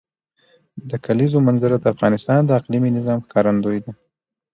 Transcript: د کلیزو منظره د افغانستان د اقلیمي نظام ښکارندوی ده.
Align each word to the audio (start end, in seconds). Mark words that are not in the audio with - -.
د 0.89 0.91
کلیزو 1.05 1.37
منظره 1.47 1.77
د 1.79 1.85
افغانستان 1.93 2.39
د 2.45 2.51
اقلیمي 2.59 2.89
نظام 2.97 3.19
ښکارندوی 3.25 3.79
ده. 3.85 3.91